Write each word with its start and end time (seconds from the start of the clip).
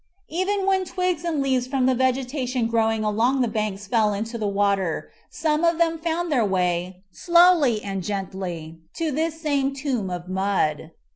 Even 0.29 0.65
when 0.65 0.83
twigs 0.83 1.23
and 1.23 1.43
leaves 1.43 1.67
from 1.67 1.85
the 1.85 1.93
vegetation 1.93 2.67
growkig 2.67 3.03
along 3.05 3.41
the 3.41 3.47
banks 3.47 3.85
fell 3.85 4.15
into 4.15 4.35
the 4.35 4.47
water 4.47 5.11
some 5.29 5.63
of 5.63 5.77
them 5.77 5.99
found 5.99 6.31
their 6.31 6.43
way, 6.43 7.03
slowly 7.11 7.83
and 7.83 8.01
gently, 8.01 8.79
to 8.95 9.11
this 9.11 9.39
same 9.39 9.75
tomb 9.75 10.09
of 10.09 10.27
mud. 10.27 10.89